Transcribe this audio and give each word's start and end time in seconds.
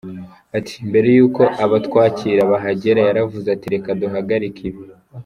Ati 0.57 0.75
"Mbere 0.89 1.07
y’uko 1.17 1.41
abatwakira 1.65 2.41
bahagera, 2.51 2.99
yaravuze 3.07 3.47
ati 3.55 3.65
’Reka 3.73 3.89
duhagarike 4.01 4.61
ibi. 4.69 4.81